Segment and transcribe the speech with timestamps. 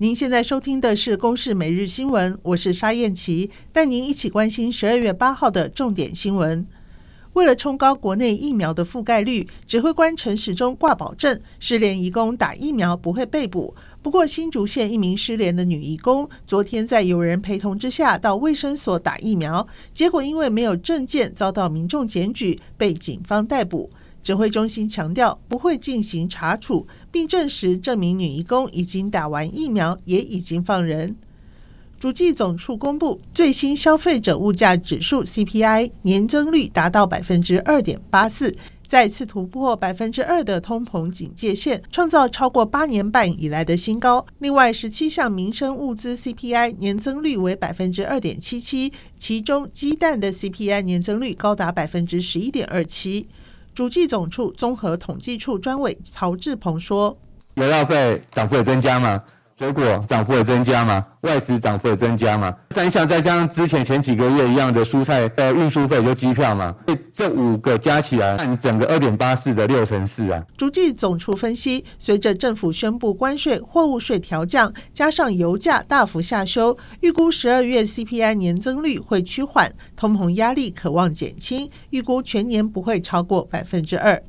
[0.00, 6.64] 您现在收听的是《公视每日新闻》，我是沙燕琪，带您一起关心十二月八号的重点新闻。
[7.32, 13.74] 为了冲高国内疫苗的覆盖率，指挥官陈时中挂保证，失联移工打疫苗不会被捕。
[14.00, 23.90] 不过，新竹县一名失联的女义工，昨天在有人陪同之下到卫生所打疫苗，结果因为没有证件，遭到民众检举，被警方逮捕。
[24.28, 31.16] 指挥中心强调不会进行查处，并证实这名女义工已经打完疫苗，也已经放人。
[31.98, 38.54] 主计总处公布最新消费者物价指数 CPI 年增率达到百分之二点八四，
[38.86, 44.26] 再次突破百分之二的通膨警戒线，创造超过八年半以来的新高。
[44.40, 53.26] 另外，十七项民生物资 CPI 年增率为百分之二点七七，其中鸡蛋的 CPI 年增率高达百分之十一点二七。
[53.78, 57.16] 主计总处综合统计处专委曹志鹏说
[57.54, 59.22] ：“原料费涨幅有增加吗？”
[59.58, 61.04] 水果涨幅会增加吗？
[61.22, 62.54] 外食涨幅会增加吗？
[62.70, 66.72] 三项再加上之前前几个月一样的蔬菜的运输费就机票嘛，
[67.12, 70.40] 这五个加起来占整个二点八四的六成四啊。
[70.56, 84.22] 逐季总处分析，随着政府宣布关税、货物税调降，加上油价大幅下修，预估十二月 CPI 年增率会趋缓，通膨压力可望减轻，预估全年不会超过百分之二。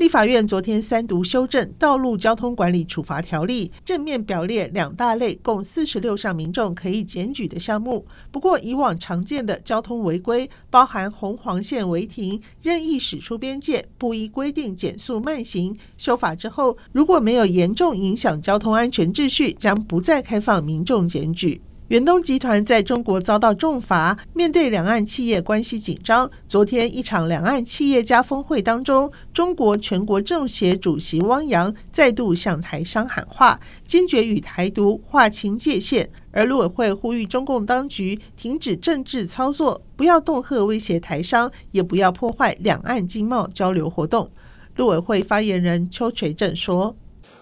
[0.00, 8.06] 立法院昨天三读修正《道路交通管理处罚条例》，正面表列两大类，共四十六项民众可以检举的项目。
[8.30, 21.60] 不过，以往常见的交通违规，包含红黄线违停、任意驶出边界、不依规定减速慢行，修法之后，如果没有严重影响交通安全秩序，将不再开放民众检举。
[21.90, 36.08] 远东集团在中国遭到重罚，面对两岸企业关系紧张，昨天一场两岸企业家峰会当中，中国全国政协主席汪洋再度向台商喊话，坚决与台独划清界限。
[36.30, 44.30] 而陆委会呼吁中共当局停止政治操作，不要恫吓威胁台商，也不要破坏两岸经贸交流活动。
[44.76, 46.94] 陆委会发言人邱垂正说：“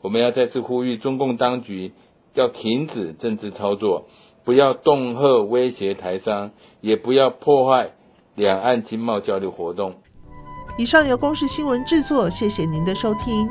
[0.00, 1.92] 我们要再次呼吁中共当局
[2.32, 4.08] 要停止政治操作。”
[4.50, 6.50] 不要恫吓威胁台商，
[6.80, 7.92] 也不要破坏
[8.34, 9.94] 两岸经贸交流活动。
[10.76, 13.48] 以上由公视新闻制作，谢谢您的收听。